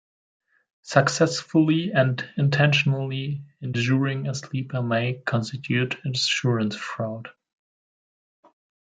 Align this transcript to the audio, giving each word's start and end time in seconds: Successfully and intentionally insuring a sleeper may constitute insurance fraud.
Successfully 0.81 1.91
and 1.91 2.27
intentionally 2.35 3.43
insuring 3.61 4.27
a 4.27 4.33
sleeper 4.33 4.81
may 4.81 5.21
constitute 5.27 5.95
insurance 6.03 6.75
fraud. 6.75 7.29